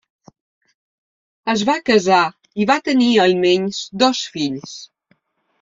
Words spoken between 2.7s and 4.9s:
va tenir, almenys, dos fills.